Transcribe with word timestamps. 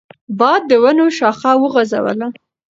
باد 0.39 0.61
د 0.69 0.71
ونو 0.83 1.05
شاخه 1.17 1.51
وخوځوله. 1.57 2.27